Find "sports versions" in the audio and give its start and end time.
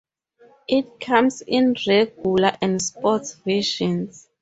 2.81-4.27